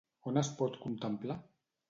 On 0.31 0.39
es 0.41 0.49
pot 0.61 0.79
contemplar? 0.87 1.39